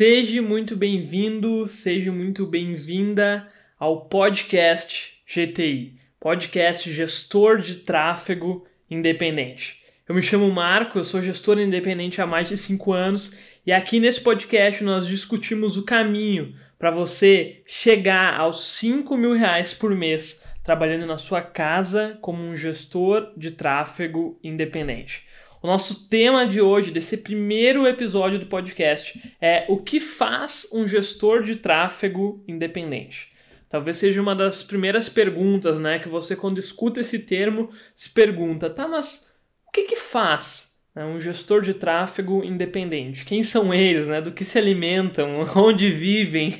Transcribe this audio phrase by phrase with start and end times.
[0.00, 3.46] Seja muito bem-vindo, seja muito bem-vinda
[3.78, 9.78] ao podcast GTI, podcast Gestor de Tráfego Independente.
[10.08, 13.36] Eu me chamo Marco, eu sou gestor independente há mais de 5 anos
[13.66, 19.74] e aqui nesse podcast nós discutimos o caminho para você chegar aos 5 mil reais
[19.74, 25.26] por mês trabalhando na sua casa como um gestor de tráfego independente.
[25.62, 30.88] O nosso tema de hoje, desse primeiro episódio do podcast, é o que faz um
[30.88, 33.30] gestor de tráfego independente.
[33.68, 38.70] Talvez seja uma das primeiras perguntas, né, que você quando escuta esse termo se pergunta,
[38.70, 39.34] tá, mas
[39.68, 43.24] o que que faz né, um gestor de tráfego independente?
[43.24, 44.20] Quem são eles, né?
[44.20, 45.46] Do que se alimentam?
[45.56, 46.54] Onde vivem?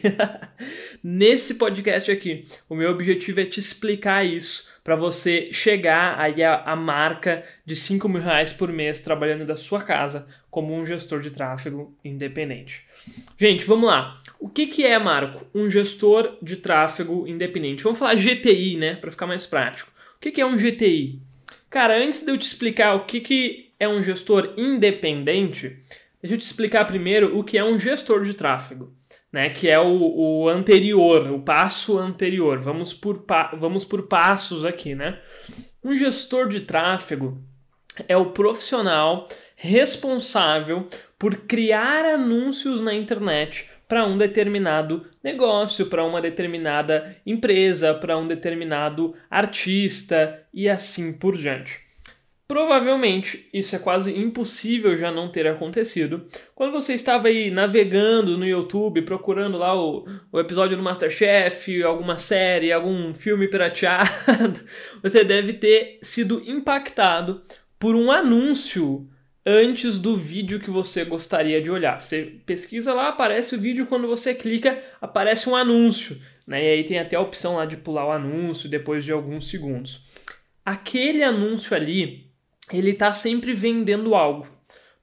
[1.02, 6.74] Nesse podcast aqui, o meu objetivo é te explicar isso para você chegar aí a
[6.76, 11.30] marca de 5 mil reais por mês trabalhando da sua casa como um gestor de
[11.30, 12.84] tráfego independente.
[13.38, 14.16] Gente, vamos lá.
[14.38, 17.82] O que, que é, Marco, um gestor de tráfego independente?
[17.82, 19.90] Vamos falar GTI, né, para ficar mais prático.
[20.16, 21.20] O que, que é um GTI?
[21.70, 25.82] Cara, antes de eu te explicar o que, que é um gestor independente,
[26.22, 28.94] deixa eu te explicar primeiro o que é um gestor de tráfego
[29.32, 32.58] né, que é o, o anterior, o passo anterior.
[32.58, 35.18] Vamos por, pa vamos por passos aqui, né?
[35.82, 37.42] Um gestor de tráfego
[38.08, 40.86] é o profissional responsável
[41.18, 48.26] por criar anúncios na internet para um determinado negócio, para uma determinada empresa, para um
[48.26, 51.89] determinado artista e assim por diante.
[52.50, 56.26] Provavelmente isso é quase impossível já não ter acontecido.
[56.52, 62.16] Quando você estava aí navegando no YouTube, procurando lá o, o episódio do Masterchef, alguma
[62.16, 64.58] série, algum filme pirateado,
[65.00, 67.40] você deve ter sido impactado
[67.78, 69.08] por um anúncio
[69.46, 72.00] antes do vídeo que você gostaria de olhar.
[72.00, 76.20] Você pesquisa lá, aparece o vídeo, quando você clica, aparece um anúncio.
[76.44, 76.64] Né?
[76.64, 80.04] E aí tem até a opção lá de pular o anúncio depois de alguns segundos.
[80.64, 82.28] Aquele anúncio ali
[82.72, 84.46] ele está sempre vendendo algo.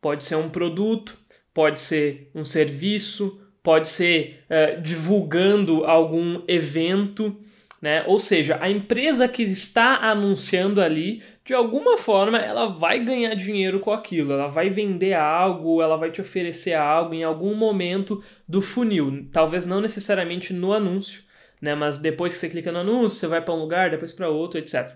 [0.01, 1.17] Pode ser um produto,
[1.53, 7.35] pode ser um serviço, pode ser uh, divulgando algum evento,
[7.81, 8.03] né?
[8.07, 13.79] Ou seja, a empresa que está anunciando ali, de alguma forma, ela vai ganhar dinheiro
[13.79, 18.61] com aquilo, ela vai vender algo, ela vai te oferecer algo em algum momento do
[18.61, 19.27] funil.
[19.31, 21.23] Talvez não necessariamente no anúncio,
[21.61, 21.75] né?
[21.75, 24.59] Mas depois que você clica no anúncio, você vai para um lugar, depois para outro,
[24.59, 24.95] etc.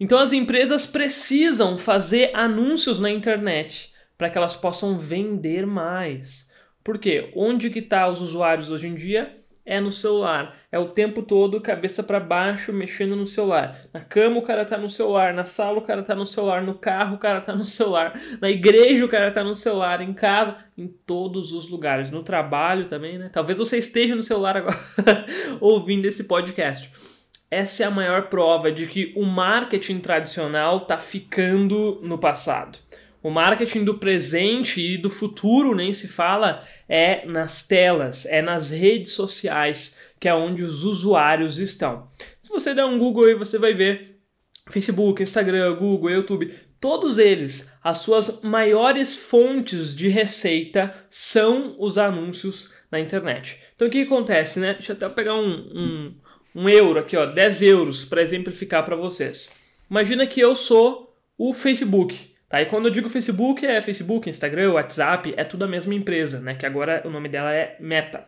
[0.00, 6.50] Então as empresas precisam fazer anúncios na internet para que elas possam vender mais.
[6.84, 7.30] Por quê?
[7.34, 9.32] Onde que tá os usuários hoje em dia?
[9.66, 10.56] É no celular.
[10.72, 13.76] É o tempo todo cabeça para baixo mexendo no celular.
[13.92, 16.74] Na cama o cara tá no celular, na sala o cara tá no celular, no
[16.74, 20.56] carro o cara tá no celular, na igreja o cara tá no celular, em casa,
[20.76, 23.30] em todos os lugares, no trabalho também, né?
[23.30, 24.78] Talvez você esteja no celular agora
[25.60, 27.17] ouvindo esse podcast
[27.50, 32.78] essa é a maior prova de que o marketing tradicional está ficando no passado.
[33.22, 38.70] O marketing do presente e do futuro, nem se fala, é nas telas, é nas
[38.70, 42.08] redes sociais, que é onde os usuários estão.
[42.40, 44.20] Se você der um Google aí, você vai ver
[44.70, 52.70] Facebook, Instagram, Google, YouTube, todos eles, as suas maiores fontes de receita são os anúncios
[52.90, 53.58] na internet.
[53.74, 54.74] Então o que acontece, né?
[54.74, 56.14] Deixa eu até pegar um, um
[56.58, 59.48] um euro aqui, ó, 10 euros para exemplificar para vocês.
[59.88, 62.60] Imagina que eu sou o Facebook, tá?
[62.60, 66.56] E quando eu digo Facebook é Facebook, Instagram, WhatsApp, é tudo a mesma empresa, né?
[66.56, 68.26] Que agora o nome dela é Meta.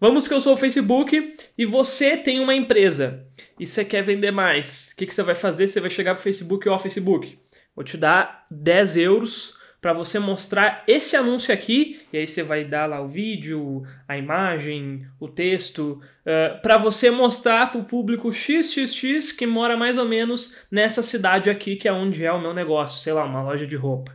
[0.00, 3.26] Vamos que eu sou o Facebook e você tem uma empresa
[3.58, 4.92] e você quer vender mais.
[4.92, 5.68] O que, que você vai fazer?
[5.68, 7.38] Você vai chegar pro Facebook, ó, Facebook,
[7.76, 12.64] vou te dar 10 euros para você mostrar esse anúncio aqui, e aí você vai
[12.64, 18.30] dar lá o vídeo, a imagem, o texto, uh, para você mostrar para o público
[18.32, 22.52] XXX que mora mais ou menos nessa cidade aqui, que é onde é o meu
[22.52, 24.14] negócio, sei lá, uma loja de roupa.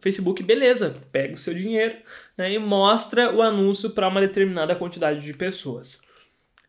[0.00, 1.96] Facebook, beleza, pega o seu dinheiro
[2.36, 6.00] né, e mostra o anúncio para uma determinada quantidade de pessoas.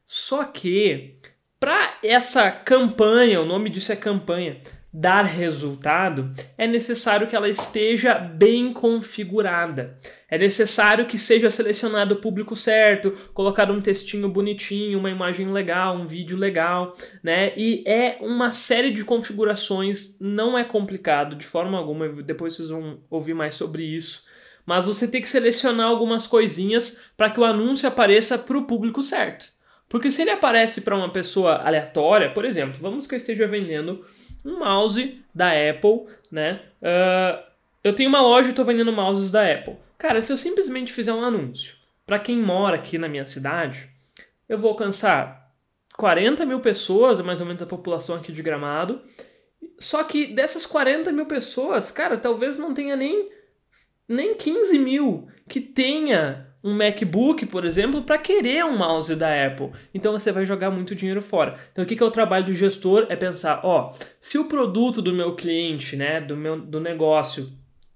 [0.05, 1.15] Só que,
[1.59, 4.57] para essa campanha, o nome disso é campanha,
[4.93, 9.97] dar resultado, é necessário que ela esteja bem configurada.
[10.29, 15.95] É necessário que seja selecionado o público certo, colocar um textinho bonitinho, uma imagem legal,
[15.95, 17.53] um vídeo legal, né?
[17.57, 22.99] E é uma série de configurações, não é complicado de forma alguma, depois vocês vão
[23.09, 24.25] ouvir mais sobre isso.
[24.63, 29.01] Mas você tem que selecionar algumas coisinhas para que o anúncio apareça para o público
[29.01, 29.47] certo.
[29.89, 34.03] Porque se ele aparece para uma pessoa aleatória, por exemplo, vamos que eu esteja vendendo
[34.43, 36.61] um mouse da Apple, né?
[36.81, 37.43] Uh,
[37.83, 39.77] eu tenho uma loja e estou vendendo mouses da Apple.
[39.97, 41.75] Cara, se eu simplesmente fizer um anúncio
[42.05, 43.89] para quem mora aqui na minha cidade,
[44.47, 45.51] eu vou alcançar
[45.97, 49.01] 40 mil pessoas, mais ou menos a população aqui de Gramado.
[49.79, 53.29] Só que dessas 40 mil pessoas, cara, talvez não tenha nem,
[54.07, 59.71] nem 15 mil que tenha um MacBook, por exemplo, para querer um mouse da Apple.
[59.93, 61.59] Então você vai jogar muito dinheiro fora.
[61.71, 63.05] Então o que, é o trabalho do gestor?
[63.09, 67.51] É pensar, ó, se o produto do meu cliente, né, do meu do negócio,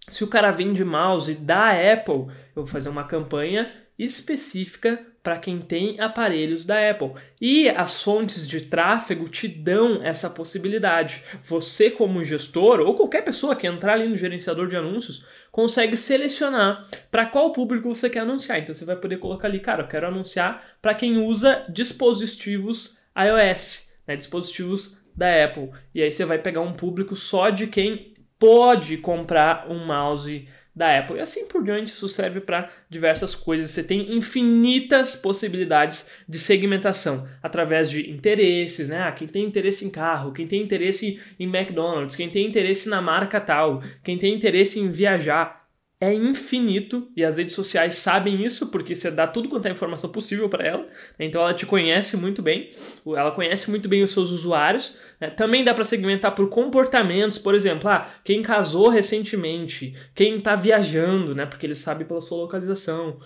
[0.08, 5.60] se o cara vende mouse da Apple, eu vou fazer uma campanha específica para quem
[5.60, 7.12] tem aparelhos da Apple.
[7.42, 11.22] E as fontes de tráfego te dão essa possibilidade.
[11.44, 16.88] Você, como gestor, ou qualquer pessoa que entrar ali no gerenciador de anúncios, consegue selecionar
[17.12, 18.60] para qual público você quer anunciar.
[18.60, 23.92] Então você vai poder colocar ali, cara, eu quero anunciar para quem usa dispositivos iOS,
[24.08, 25.72] né, dispositivos da Apple.
[25.94, 30.48] E aí você vai pegar um público só de quem pode comprar um mouse
[30.78, 31.18] da Apple.
[31.18, 33.72] E assim por diante, isso serve para diversas coisas.
[33.72, 39.02] Você tem infinitas possibilidades de segmentação através de interesses, né?
[39.02, 43.02] Ah, quem tem interesse em carro, quem tem interesse em McDonald's, quem tem interesse na
[43.02, 45.67] marca tal, quem tem interesse em viajar
[46.00, 50.12] é infinito e as redes sociais sabem isso porque você dá tudo quanto é informação
[50.12, 50.84] possível para ela.
[51.18, 51.26] Né?
[51.26, 52.70] Então ela te conhece muito bem,
[53.06, 54.98] ela conhece muito bem os seus usuários.
[55.20, 55.32] Né?
[55.32, 61.34] Também dá para segmentar por comportamentos, por exemplo, ah, quem casou recentemente, quem está viajando,
[61.34, 61.48] né?
[61.48, 63.18] Porque ele sabe pela sua localização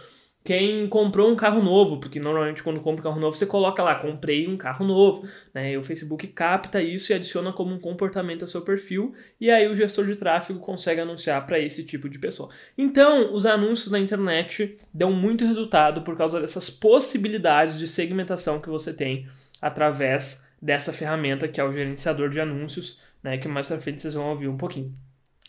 [0.44, 3.96] quem comprou um carro novo, porque normalmente quando compra um carro novo você coloca lá,
[3.96, 5.74] comprei um carro novo, né?
[5.74, 9.68] E o Facebook capta isso e adiciona como um comportamento ao seu perfil, e aí
[9.68, 12.50] o gestor de tráfego consegue anunciar para esse tipo de pessoa.
[12.76, 18.70] Então, os anúncios na internet dão muito resultado por causa dessas possibilidades de segmentação que
[18.70, 19.28] você tem
[19.62, 23.38] através dessa ferramenta que é o gerenciador de anúncios, né?
[23.38, 24.92] Que mais pra frente vocês vão ouvir um pouquinho.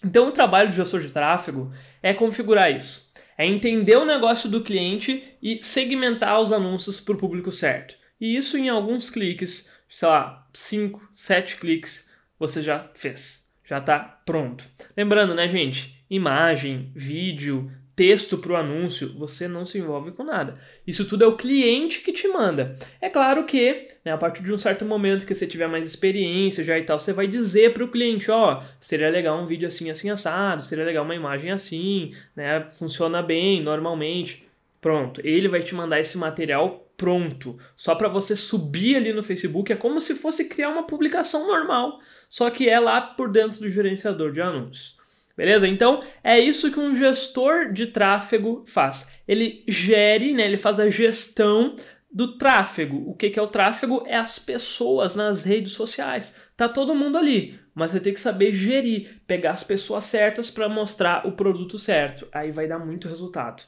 [0.05, 1.73] Então, o trabalho do gestor de tráfego
[2.03, 3.11] é configurar isso
[3.43, 7.97] é entender o negócio do cliente e segmentar os anúncios para o público certo.
[8.21, 12.09] E isso em alguns cliques, sei lá, 5, 7 cliques,
[12.39, 13.51] você já fez.
[13.65, 14.65] Já está pronto.
[14.97, 16.05] Lembrando, né, gente?
[16.09, 20.59] Imagem, vídeo, texto para o anúncio, você não se envolve com nada.
[20.87, 22.75] Isso tudo é o cliente que te manda.
[23.01, 26.65] É claro que, né, a partir de um certo momento que você tiver mais experiência
[26.65, 29.69] já e tal, você vai dizer para o cliente, ó, oh, seria legal um vídeo
[29.69, 34.47] assim, assim, assado, seria legal uma imagem assim, né, funciona bem, normalmente.
[34.81, 39.73] Pronto, ele vai te mandar esse material pronto, só para você subir ali no Facebook,
[39.73, 41.99] é como se fosse criar uma publicação normal,
[42.29, 45.02] só que é lá por dentro do gerenciador de anúncios.
[45.37, 45.67] Beleza?
[45.67, 49.21] Então é isso que um gestor de tráfego faz.
[49.27, 51.75] Ele gere, né, ele faz a gestão
[52.13, 53.09] do tráfego.
[53.09, 54.05] O que, que é o tráfego?
[54.07, 56.37] É as pessoas nas redes sociais.
[56.57, 60.69] Tá todo mundo ali, mas você tem que saber gerir, pegar as pessoas certas para
[60.69, 62.29] mostrar o produto certo.
[62.31, 63.63] Aí vai dar muito resultado.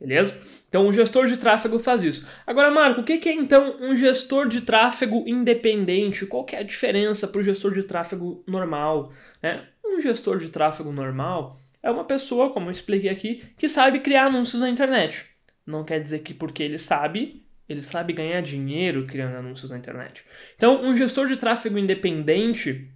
[0.00, 0.42] Beleza?
[0.66, 2.26] Então, um gestor de tráfego faz isso.
[2.46, 6.24] Agora, Marco, o que é então um gestor de tráfego independente?
[6.24, 9.12] Qual que é a diferença para o gestor de tráfego normal?
[9.42, 9.62] Né?
[9.90, 14.26] Um gestor de tráfego normal é uma pessoa, como eu expliquei aqui, que sabe criar
[14.26, 15.26] anúncios na internet.
[15.66, 20.24] Não quer dizer que porque ele sabe, ele sabe ganhar dinheiro criando anúncios na internet.
[20.56, 22.88] Então, um gestor de tráfego independente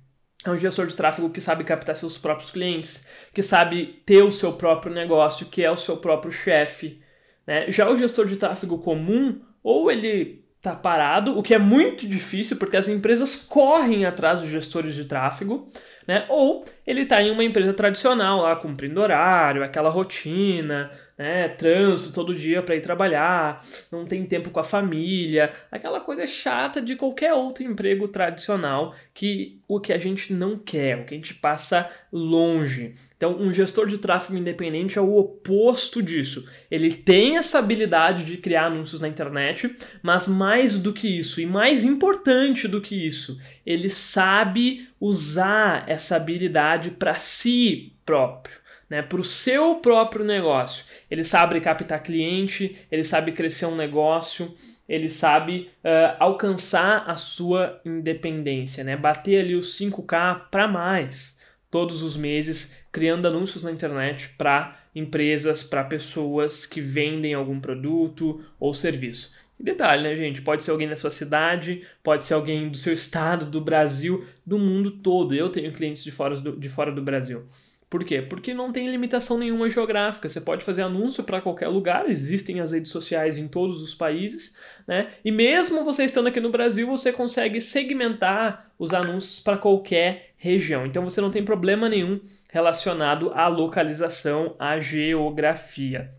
[0.45, 4.31] é um gestor de tráfego que sabe captar seus próprios clientes, que sabe ter o
[4.31, 7.03] seu próprio negócio, que é o seu próprio chefe.
[7.47, 7.71] Né?
[7.71, 12.57] Já o gestor de tráfego comum, ou ele está parado, o que é muito difícil
[12.57, 15.67] porque as empresas correm atrás dos gestores de tráfego,
[16.09, 16.25] né?
[16.31, 22.35] ou ele está em uma empresa tradicional, lá cumprindo horário, aquela rotina, né, trânsito todo
[22.35, 27.33] dia para ir trabalhar, não tem tempo com a família, aquela coisa chata de qualquer
[27.33, 31.89] outro emprego tradicional que o que a gente não quer, o que a gente passa
[32.13, 32.95] longe.
[33.17, 36.49] Então, um gestor de tráfego independente é o oposto disso.
[36.71, 41.47] Ele tem essa habilidade de criar anúncios na internet, mas mais do que isso, e
[41.47, 48.64] mais importante do que isso, ele sabe usar essa habilidade para si próprio
[48.95, 50.85] né, para o seu próprio negócio.
[51.11, 54.55] Ele sabe captar cliente, ele sabe crescer um negócio,
[54.89, 61.41] ele sabe uh, alcançar a sua independência, né, bater ali os 5K para mais
[61.73, 68.45] todos os meses, criando anúncios na internet para empresas, para pessoas que vendem algum produto
[68.61, 69.35] ou serviço.
[69.59, 70.41] E detalhe, né, gente?
[70.41, 74.57] Pode ser alguém da sua cidade, pode ser alguém do seu estado, do Brasil, do
[74.57, 75.35] mundo todo.
[75.35, 77.45] Eu tenho clientes de fora do, de fora do Brasil.
[77.89, 78.21] Por quê?
[78.21, 80.29] Porque não tem limitação nenhuma geográfica.
[80.29, 84.57] Você pode fazer anúncio para qualquer lugar, existem as redes sociais em todos os países,
[84.87, 85.13] né?
[85.25, 90.85] E mesmo você estando aqui no Brasil, você consegue segmentar os anúncios para qualquer região.
[90.85, 96.11] Então você não tem problema nenhum relacionado à localização, à geografia.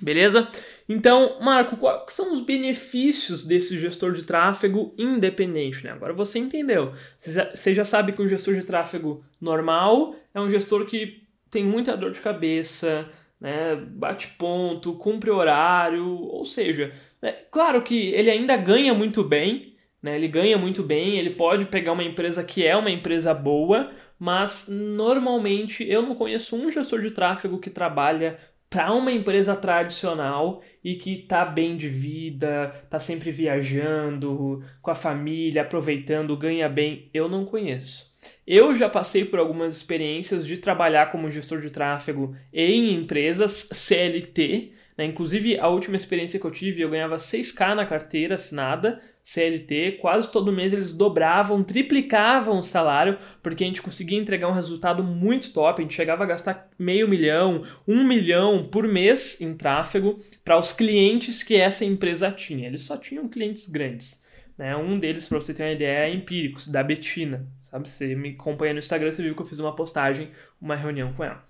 [0.00, 0.48] Beleza?
[0.88, 5.84] Então, Marco, quais são os benefícios desse gestor de tráfego independente?
[5.84, 5.90] Né?
[5.90, 6.94] Agora você entendeu.
[7.18, 11.96] Você já sabe que um gestor de tráfego normal é um gestor que tem muita
[11.96, 13.08] dor de cabeça,
[13.40, 13.76] né?
[13.76, 16.92] bate ponto, cumpre horário, ou seja,
[17.22, 20.16] é claro que ele ainda ganha muito bem, né?
[20.16, 24.68] ele ganha muito bem, ele pode pegar uma empresa que é uma empresa boa, mas
[24.68, 28.38] normalmente eu não conheço um gestor de tráfego que trabalha
[28.70, 34.94] para uma empresa tradicional e que tá bem de vida, tá sempre viajando com a
[34.94, 38.07] família, aproveitando, ganha bem, eu não conheço.
[38.46, 44.72] Eu já passei por algumas experiências de trabalhar como gestor de tráfego em empresas CLT,
[44.96, 45.04] né?
[45.04, 50.32] inclusive a última experiência que eu tive eu ganhava 6k na carteira assinada, CLT, quase
[50.32, 55.52] todo mês eles dobravam, triplicavam o salário, porque a gente conseguia entregar um resultado muito
[55.52, 55.82] top.
[55.82, 60.72] A gente chegava a gastar meio milhão, um milhão por mês em tráfego para os
[60.72, 62.68] clientes que essa empresa tinha.
[62.68, 64.26] Eles só tinham clientes grandes.
[64.58, 64.76] Né?
[64.76, 67.46] Um deles, para você ter uma ideia, é Empíricos, da Betina.
[67.60, 67.88] Sabe?
[67.88, 71.22] Você me acompanha no Instagram, você viu que eu fiz uma postagem, uma reunião com
[71.22, 71.44] ela.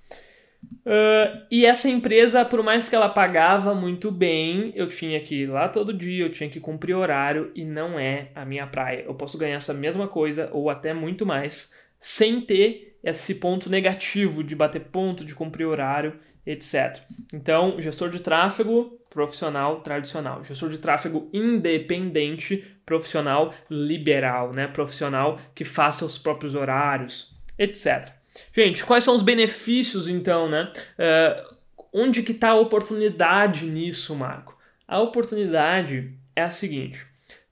[0.84, 5.46] Uh, e essa empresa, por mais que ela pagava muito bem, eu tinha que ir
[5.46, 9.04] lá todo dia, eu tinha que cumprir horário e não é a minha praia.
[9.06, 14.42] Eu posso ganhar essa mesma coisa ou até muito mais sem ter esse ponto negativo
[14.42, 16.98] de bater ponto, de cumprir horário, etc.
[17.32, 24.68] Então, gestor de tráfego profissional tradicional, gestor de tráfego independente, profissional liberal, né?
[24.68, 28.12] Profissional que faça os próprios horários, etc.
[28.54, 30.70] Gente, quais são os benefícios então, né?
[30.96, 31.56] Uh,
[31.92, 34.56] onde que está a oportunidade nisso, Marco?
[34.86, 37.04] A oportunidade é a seguinte: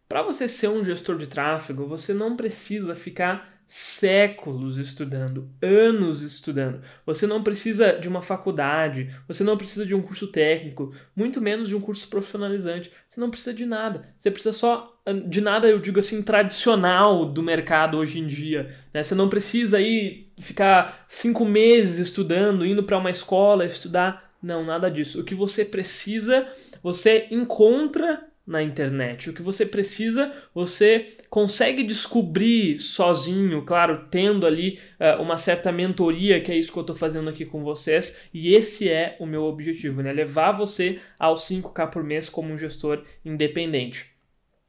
[0.08, 6.82] para você ser um gestor de tráfego, você não precisa ficar séculos estudando, anos estudando.
[7.04, 11.68] Você não precisa de uma faculdade, você não precisa de um curso técnico, muito menos
[11.68, 12.92] de um curso profissionalizante.
[13.08, 14.08] Você não precisa de nada.
[14.16, 18.74] Você precisa só de nada, eu digo assim, tradicional do mercado hoje em dia.
[18.94, 19.02] Né?
[19.02, 24.30] Você não precisa ir ficar cinco meses estudando, indo para uma escola estudar.
[24.42, 25.20] Não, nada disso.
[25.20, 26.46] O que você precisa,
[26.82, 29.28] você encontra na internet.
[29.28, 36.40] O que você precisa, você consegue descobrir sozinho, claro, tendo ali uh, uma certa mentoria,
[36.40, 39.42] que é isso que eu estou fazendo aqui com vocês, e esse é o meu
[39.44, 40.12] objetivo, né?
[40.12, 44.06] Levar você aos 5K por mês como um gestor independente.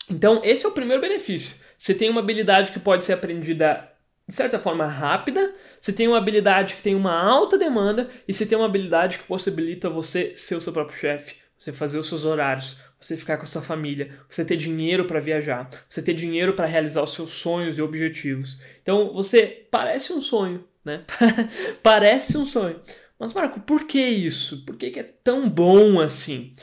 [0.09, 1.55] Então, esse é o primeiro benefício.
[1.77, 3.91] Você tem uma habilidade que pode ser aprendida
[4.27, 8.45] de certa forma rápida, você tem uma habilidade que tem uma alta demanda e você
[8.45, 12.23] tem uma habilidade que possibilita você ser o seu próprio chefe, você fazer os seus
[12.23, 16.53] horários, você ficar com a sua família, você ter dinheiro para viajar, você ter dinheiro
[16.53, 18.61] para realizar os seus sonhos e objetivos.
[18.81, 21.03] Então você parece um sonho, né?
[21.81, 22.79] parece um sonho.
[23.19, 24.63] Mas Marco, por que isso?
[24.63, 26.53] Por que, que é tão bom assim?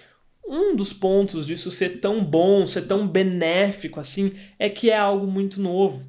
[0.46, 5.26] Um dos pontos disso ser tão bom, ser tão benéfico assim, é que é algo
[5.26, 6.06] muito novo.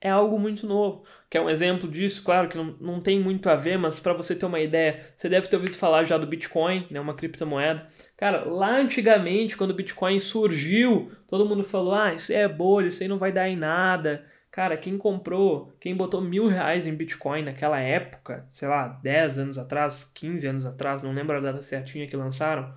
[0.00, 1.04] É algo muito novo.
[1.32, 4.12] Que é um exemplo disso, claro que não, não tem muito a ver, mas para
[4.12, 7.86] você ter uma ideia, você deve ter ouvido falar já do Bitcoin, né, uma criptomoeda.
[8.18, 13.02] Cara, lá antigamente, quando o Bitcoin surgiu, todo mundo falou: ah, isso é bolha, isso
[13.02, 14.26] aí não vai dar em nada.
[14.50, 19.56] Cara, quem comprou, quem botou mil reais em Bitcoin naquela época, sei lá, 10 anos
[19.56, 22.74] atrás, 15 anos atrás, não lembro a data certinha que lançaram.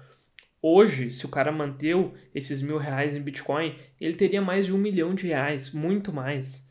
[0.61, 4.77] Hoje, se o cara manteu esses mil reais em Bitcoin, ele teria mais de um
[4.77, 6.64] milhão de reais, muito mais.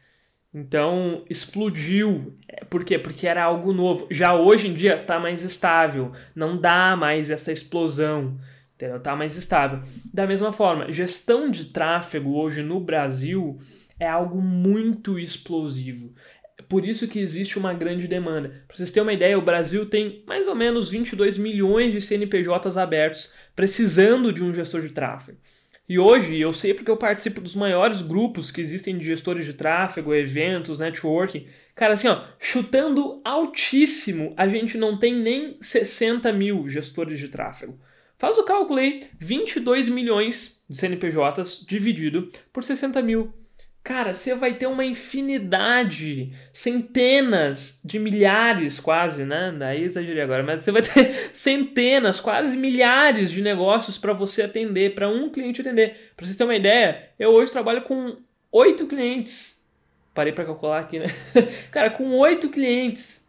[0.54, 2.38] Então explodiu.
[2.70, 2.96] Por quê?
[2.96, 4.06] Porque era algo novo.
[4.10, 6.12] Já hoje em dia está mais estável.
[6.34, 8.38] Não dá mais essa explosão.
[8.76, 9.00] Entendeu?
[9.00, 9.82] Tá mais estável.
[10.12, 13.58] Da mesma forma, gestão de tráfego hoje no Brasil
[13.98, 16.12] é algo muito explosivo.
[16.68, 18.64] Por isso que existe uma grande demanda.
[18.66, 22.76] Para vocês terem uma ideia, o Brasil tem mais ou menos 22 milhões de CNPJs
[22.76, 25.38] abertos precisando de um gestor de tráfego.
[25.86, 29.52] E hoje eu sei porque eu participo dos maiores grupos que existem de gestores de
[29.52, 31.46] tráfego, eventos, networking.
[31.74, 37.78] Cara, assim, ó, chutando altíssimo, a gente não tem nem 60 mil gestores de tráfego.
[38.16, 43.34] Faz o cálculo aí, 22 milhões de CNPJs dividido por 60 mil.
[43.84, 49.54] Cara, você vai ter uma infinidade, centenas de milhares quase, né?
[49.58, 54.94] Daí exagerei agora, mas você vai ter centenas, quase milhares de negócios para você atender,
[54.94, 56.14] para um cliente atender.
[56.16, 58.16] Para vocês terem uma ideia, eu hoje trabalho com
[58.50, 59.62] oito clientes.
[60.14, 61.06] Parei para calcular aqui, né?
[61.70, 63.22] Cara, com oito clientes.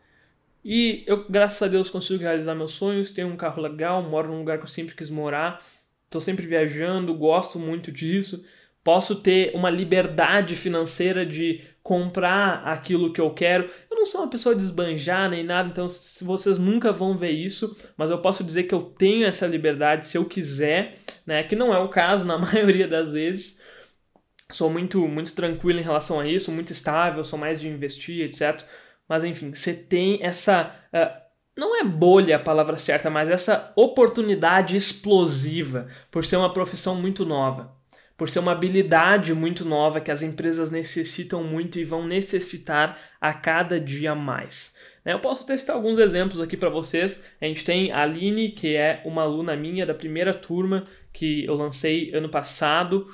[0.63, 4.39] E eu, graças a Deus, consigo realizar meus sonhos, tenho um carro legal, moro num
[4.39, 5.61] lugar que eu sempre quis morar,
[6.09, 8.45] tô sempre viajando, gosto muito disso
[8.85, 13.67] posso ter uma liberdade financeira de comprar aquilo que eu quero.
[13.89, 15.87] Eu não sou uma pessoa desbanjar nem nada, então
[16.21, 20.19] vocês nunca vão ver isso, mas eu posso dizer que eu tenho essa liberdade se
[20.19, 21.41] eu quiser, né?
[21.43, 23.59] Que não é o caso na maioria das vezes.
[24.51, 28.63] Sou muito, muito tranquilo em relação a isso, muito estável, sou mais de investir, etc.
[29.09, 30.75] Mas enfim, você tem essa.
[30.93, 31.25] Uh,
[31.57, 37.25] não é bolha a palavra certa, mas essa oportunidade explosiva por ser uma profissão muito
[37.25, 37.74] nova,
[38.17, 43.33] por ser uma habilidade muito nova que as empresas necessitam muito e vão necessitar a
[43.33, 44.75] cada dia mais.
[45.03, 47.23] Né, eu posso testar alguns exemplos aqui para vocês.
[47.39, 51.55] A gente tem a Aline, que é uma aluna minha da primeira turma que eu
[51.55, 53.07] lancei ano passado.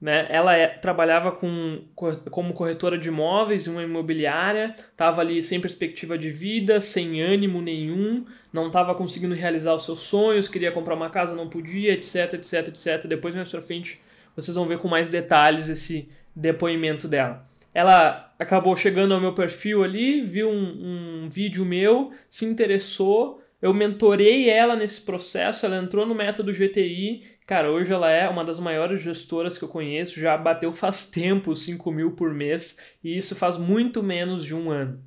[0.00, 0.26] Né?
[0.28, 1.82] Ela é, trabalhava com,
[2.30, 7.60] como corretora de imóveis em uma imobiliária, estava ali sem perspectiva de vida, sem ânimo
[7.60, 12.34] nenhum, não estava conseguindo realizar os seus sonhos, queria comprar uma casa, não podia, etc,
[12.34, 13.06] etc, etc.
[13.08, 14.00] Depois, mais pra frente,
[14.40, 17.44] vocês vão ver com mais detalhes esse depoimento dela.
[17.74, 23.74] Ela acabou chegando ao meu perfil ali, viu um, um vídeo meu, se interessou, eu
[23.74, 28.60] mentorei ela nesse processo, ela entrou no método GTI Cara, hoje ela é uma das
[28.60, 33.34] maiores gestoras que eu conheço, já bateu faz tempo 5 mil por mês e isso
[33.34, 35.02] faz muito menos de um ano.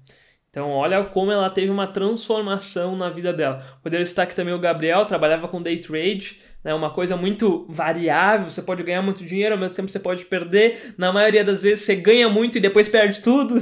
[0.49, 3.63] Então, olha como ela teve uma transformação na vida dela.
[3.83, 8.49] Poderia estar aqui também o Gabriel, trabalhava com day trade, né, uma coisa muito variável.
[8.49, 10.93] Você pode ganhar muito dinheiro, ao mesmo tempo você pode perder.
[10.97, 13.55] Na maioria das vezes você ganha muito e depois perde tudo.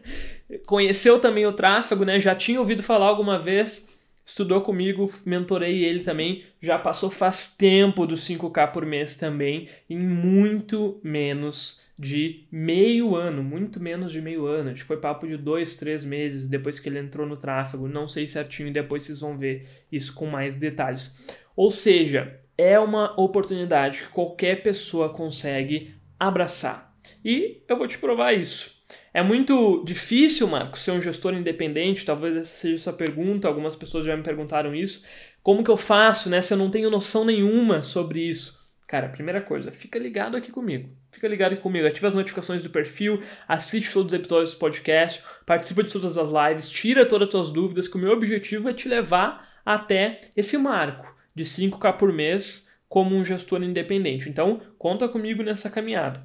[0.66, 2.20] Conheceu também o tráfego, né?
[2.20, 3.92] Já tinha ouvido falar alguma vez
[4.26, 9.98] estudou comigo, mentorei ele também, já passou faz tempo dos 5K por mês também, em
[9.98, 14.70] muito menos de meio ano, muito menos de meio ano.
[14.70, 17.86] Acho que foi papo de dois, três meses depois que ele entrou no tráfego.
[17.86, 21.14] Não sei certinho, depois vocês vão ver isso com mais detalhes.
[21.56, 26.94] Ou seja, é uma oportunidade que qualquer pessoa consegue abraçar.
[27.24, 28.72] E eu vou te provar isso.
[29.12, 33.76] É muito difícil, Marco, ser um gestor independente, talvez essa seja a sua pergunta, algumas
[33.76, 35.04] pessoas já me perguntaram isso.
[35.42, 38.58] Como que eu faço, né, se eu não tenho noção nenhuma sobre isso?
[38.86, 40.90] Cara, primeira coisa, fica ligado aqui comigo.
[41.10, 45.22] Fica ligado aqui comigo, ativa as notificações do perfil, assiste todos os episódios do podcast,
[45.46, 48.72] participa de todas as lives, tira todas as suas dúvidas, que o meu objetivo é
[48.72, 54.28] te levar até esse marco de 5k por mês como um gestor independente.
[54.28, 56.24] Então, conta comigo nessa caminhada.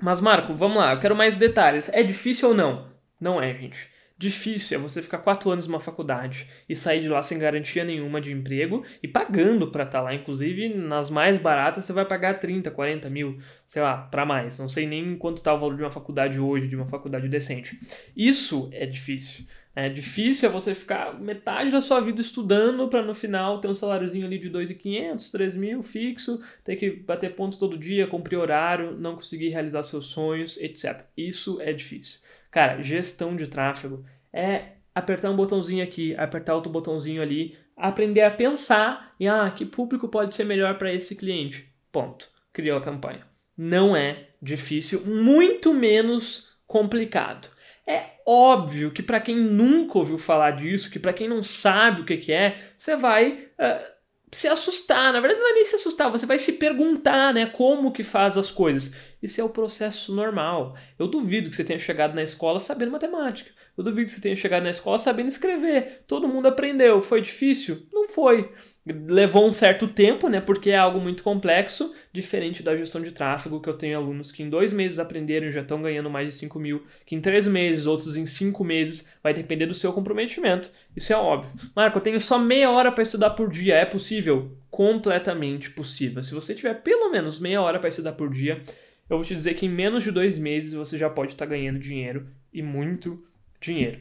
[0.00, 1.88] Mas, Marco, vamos lá, eu quero mais detalhes.
[1.92, 2.86] É difícil ou não?
[3.20, 3.88] Não é, gente.
[4.16, 8.20] Difícil é você ficar quatro anos numa faculdade e sair de lá sem garantia nenhuma
[8.20, 10.12] de emprego e pagando para estar tá lá.
[10.12, 14.58] Inclusive, nas mais baratas, você vai pagar 30, 40 mil, sei lá, para mais.
[14.58, 17.78] Não sei nem quanto está o valor de uma faculdade hoje, de uma faculdade decente.
[18.16, 19.44] Isso é difícil.
[19.80, 23.74] É difícil é você ficar metade da sua vida estudando para no final ter um
[23.76, 28.98] saláriozinho ali de 2.500, 3 mil fixo, ter que bater pontos todo dia, cumprir horário,
[28.98, 31.04] não conseguir realizar seus sonhos, etc.
[31.16, 32.18] Isso é difícil.
[32.50, 38.32] Cara, gestão de tráfego é apertar um botãozinho aqui, apertar outro botãozinho ali, aprender a
[38.32, 41.72] pensar em ah, que público pode ser melhor para esse cliente.
[41.92, 42.28] Ponto.
[42.52, 43.24] Criou a campanha.
[43.56, 47.56] Não é difícil, muito menos complicado.
[47.88, 52.04] É óbvio que para quem nunca ouviu falar disso, que para quem não sabe o
[52.04, 53.98] que, que é, você vai uh,
[54.30, 55.10] se assustar.
[55.10, 58.36] Na verdade, não é nem se assustar, você vai se perguntar, né, como que faz
[58.36, 58.94] as coisas.
[59.22, 60.76] Isso é o processo normal.
[60.98, 63.50] Eu duvido que você tenha chegado na escola sabendo matemática.
[63.78, 66.02] Eu duvido que você tenha chegado na escola sabendo escrever.
[66.08, 67.00] Todo mundo aprendeu.
[67.00, 67.86] Foi difícil?
[67.92, 68.50] Não foi.
[68.84, 70.40] Levou um certo tempo, né?
[70.40, 74.42] Porque é algo muito complexo, diferente da gestão de tráfego, que eu tenho alunos que
[74.42, 77.46] em dois meses aprenderam e já estão ganhando mais de 5 mil, que em três
[77.46, 80.72] meses, outros em cinco meses, vai depender do seu comprometimento.
[80.96, 81.52] Isso é óbvio.
[81.76, 83.76] Marco, eu tenho só meia hora para estudar por dia.
[83.76, 84.58] É possível?
[84.68, 86.20] Completamente possível.
[86.24, 88.60] Se você tiver pelo menos meia hora para estudar por dia,
[89.08, 91.50] eu vou te dizer que em menos de dois meses você já pode estar tá
[91.50, 93.22] ganhando dinheiro e muito
[93.60, 94.00] dinheiro.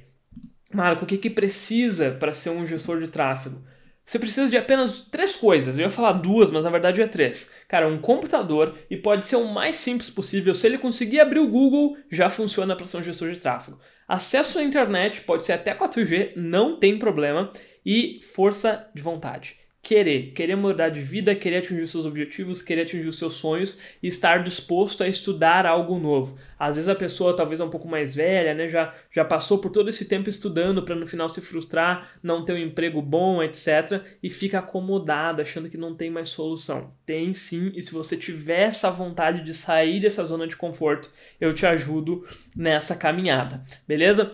[0.74, 3.64] Marco, o que, que precisa para ser um gestor de tráfego?
[4.04, 5.78] Você precisa de apenas três coisas.
[5.78, 7.54] Eu ia falar duas, mas na verdade é três.
[7.68, 10.56] Cara, um computador e pode ser o mais simples possível.
[10.56, 13.80] Se ele conseguir abrir o Google, já funciona para ser um gestor de tráfego.
[14.08, 17.52] Acesso à internet pode ser até 4G, não tem problema.
[17.86, 22.82] E força de vontade querer, querer mudar de vida, querer atingir os seus objetivos, querer
[22.82, 26.38] atingir os seus sonhos e estar disposto a estudar algo novo.
[26.60, 29.72] Às vezes a pessoa talvez é um pouco mais velha, né, já, já passou por
[29.72, 34.04] todo esse tempo estudando para no final se frustrar, não ter um emprego bom, etc,
[34.22, 36.90] e fica acomodada, achando que não tem mais solução.
[37.06, 41.54] Tem sim, e se você tiver essa vontade de sair dessa zona de conforto, eu
[41.54, 44.34] te ajudo nessa caminhada, beleza?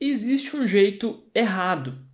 [0.00, 2.12] Existe um jeito errado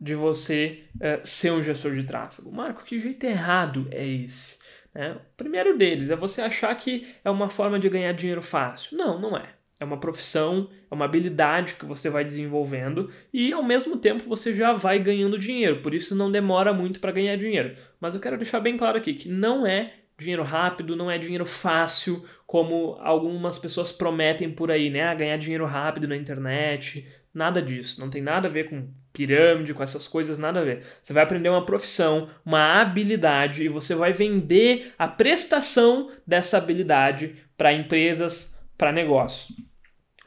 [0.00, 2.50] de você uh, ser um gestor de tráfego.
[2.50, 4.58] Marco, que jeito errado é esse?
[4.94, 5.12] Né?
[5.12, 8.96] O primeiro deles é você achar que é uma forma de ganhar dinheiro fácil.
[8.96, 9.50] Não, não é.
[9.78, 14.54] É uma profissão, é uma habilidade que você vai desenvolvendo e ao mesmo tempo você
[14.54, 15.80] já vai ganhando dinheiro.
[15.80, 17.76] Por isso não demora muito para ganhar dinheiro.
[17.98, 21.46] Mas eu quero deixar bem claro aqui que não é dinheiro rápido, não é dinheiro
[21.46, 25.04] fácil, como algumas pessoas prometem por aí, né?
[25.04, 27.06] Ah, ganhar dinheiro rápido na internet.
[27.32, 28.00] Nada disso.
[28.00, 30.82] Não tem nada a ver com pirâmide, com essas coisas, nada a ver.
[31.02, 37.36] Você vai aprender uma profissão, uma habilidade e você vai vender a prestação dessa habilidade
[37.56, 39.56] para empresas, para negócios.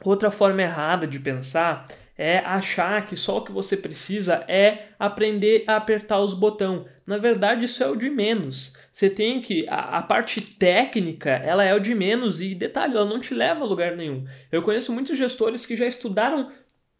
[0.02, 1.86] Outra forma errada de pensar
[2.16, 6.84] é achar que só o que você precisa é aprender a apertar os botões.
[7.06, 8.72] Na verdade, isso é o de menos.
[8.92, 9.66] Você tem que.
[9.68, 13.62] A, a, parte técnica, ela é o de menos e, detalhe, ela não te leva
[13.62, 14.24] a lugar nenhum.
[14.50, 16.50] Eu conheço muitos gestores que já estudaram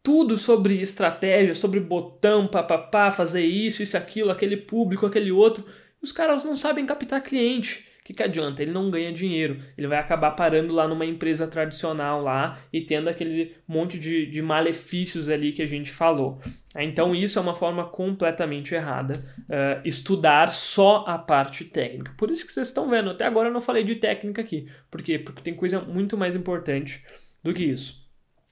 [0.05, 5.65] tudo sobre estratégia, sobre botão, papapá, fazer isso, isso, aquilo, aquele público, aquele outro.
[6.01, 7.89] Os caras não sabem captar cliente.
[8.01, 8.61] O que, que adianta?
[8.61, 9.63] Ele não ganha dinheiro.
[9.79, 14.43] Ele vai acabar parando lá numa empresa tradicional lá e tendo aquele monte de, de
[14.43, 16.39] malefícios ali que a gente falou.
[16.77, 19.25] Então isso é uma forma completamente errada.
[19.45, 22.13] Uh, estudar só a parte técnica.
[22.19, 23.09] Por isso que vocês estão vendo.
[23.09, 24.69] Até agora eu não falei de técnica aqui.
[24.91, 25.19] Por quê?
[25.19, 27.03] Porque tem coisa muito mais importante
[27.43, 28.04] do que isso.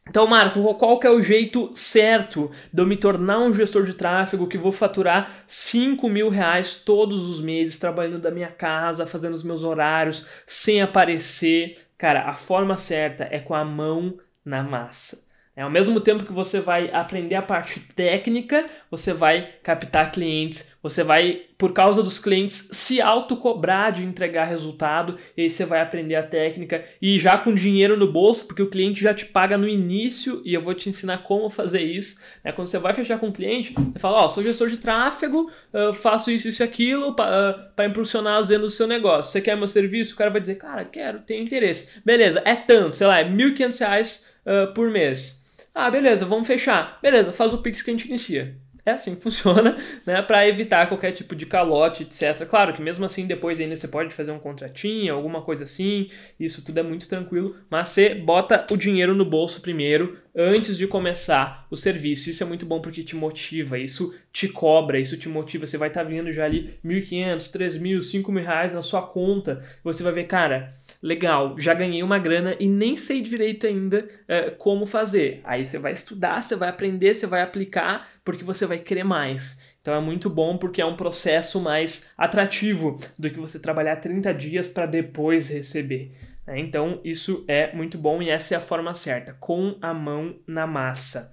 [0.08, 3.94] Então, Marco, qual que é o jeito certo de eu me tornar um gestor de
[3.94, 9.34] tráfego que vou faturar 5 mil reais todos os meses, trabalhando da minha casa, fazendo
[9.34, 11.76] os meus horários, sem aparecer?
[11.96, 15.31] Cara, a forma certa é com a mão na massa.
[15.54, 20.74] É, ao mesmo tempo que você vai aprender a parte técnica, você vai captar clientes,
[20.82, 25.82] você vai, por causa dos clientes, se autocobrar de entregar resultado, e aí você vai
[25.82, 29.58] aprender a técnica e já com dinheiro no bolso, porque o cliente já te paga
[29.58, 32.18] no início e eu vou te ensinar como fazer isso.
[32.42, 32.50] Né?
[32.50, 35.50] Quando você vai fechar com o cliente, você fala: Ó, oh, sou gestor de tráfego,
[35.94, 39.30] faço isso, isso e aquilo para impulsionar as vendas do seu negócio.
[39.30, 40.14] Você quer meu serviço?
[40.14, 42.00] O cara vai dizer: Cara, quero, tenho interesse.
[42.02, 45.42] Beleza, é tanto, sei lá, é R$ 1.500 uh, por mês.
[45.74, 46.98] Ah, beleza, vamos fechar.
[47.00, 48.56] Beleza, faz o Pix que a gente inicia.
[48.84, 50.20] É assim que funciona, né?
[50.22, 52.46] Para evitar qualquer tipo de calote, etc.
[52.46, 56.10] Claro que mesmo assim depois ainda você pode fazer um contratinho, alguma coisa assim.
[56.38, 60.86] Isso tudo é muito tranquilo, mas você bota o dinheiro no bolso primeiro antes de
[60.86, 62.28] começar o serviço.
[62.28, 65.66] Isso é muito bom porque te motiva, isso te cobra, isso te motiva.
[65.66, 69.62] Você vai estar tá vendo já ali 1.500, 3.000, 5.000 reais na sua conta.
[69.84, 70.72] Você vai ver, cara,
[71.02, 75.40] legal, já ganhei uma grana e nem sei direito ainda uh, como fazer.
[75.42, 79.74] Aí você vai estudar, você vai aprender, você vai aplicar, porque você vai querer mais.
[79.80, 84.32] Então é muito bom porque é um processo mais atrativo do que você trabalhar 30
[84.32, 86.12] dias para depois receber.
[86.46, 86.60] Né?
[86.60, 90.68] Então isso é muito bom e essa é a forma certa, com a mão na
[90.68, 91.32] massa.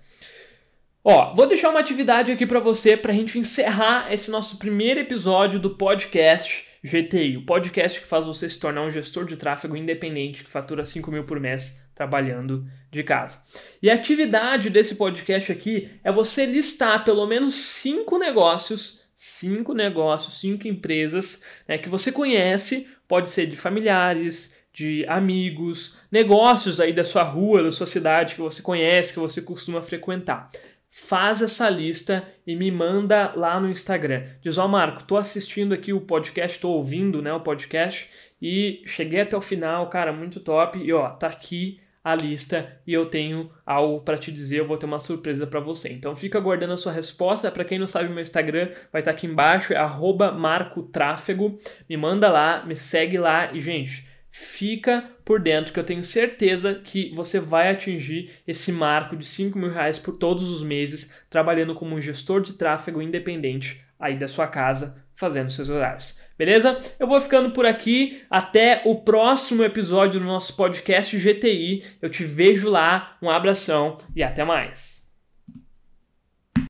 [1.03, 4.99] Ó, vou deixar uma atividade aqui para você para a gente encerrar esse nosso primeiro
[4.99, 9.75] episódio do podcast GTI, o podcast que faz você se tornar um gestor de tráfego
[9.75, 13.41] independente que fatura 5 mil por mês trabalhando de casa.
[13.81, 20.39] E a atividade desse podcast aqui é você listar pelo menos cinco negócios, cinco negócios,
[20.39, 27.03] cinco empresas né, que você conhece, pode ser de familiares, de amigos, negócios aí da
[27.03, 30.49] sua rua, da sua cidade que você conhece, que você costuma frequentar
[30.89, 34.23] faz essa lista e me manda lá no Instagram.
[34.41, 38.09] Diz, ó oh, Marco, tô assistindo aqui o podcast, tô ouvindo né, o podcast
[38.41, 40.79] e cheguei até o final, cara, muito top.
[40.79, 44.77] E ó, tá aqui a lista e eu tenho algo para te dizer, eu vou
[44.77, 45.89] ter uma surpresa para você.
[45.89, 47.51] Então fica aguardando a sua resposta.
[47.51, 51.57] Para quem não sabe, meu Instagram vai estar tá aqui embaixo, é @marcotráfego.
[51.87, 56.73] Me manda lá, me segue lá e gente, fica por dentro que eu tenho certeza
[56.73, 61.75] que você vai atingir esse marco de 5 mil reais por todos os meses trabalhando
[61.75, 66.17] como um gestor de tráfego independente aí da sua casa fazendo seus horários.
[66.35, 66.79] Beleza?
[66.97, 68.23] Eu vou ficando por aqui.
[68.27, 71.83] Até o próximo episódio do nosso podcast GTI.
[72.01, 73.15] Eu te vejo lá.
[73.21, 74.98] Um abração e até mais.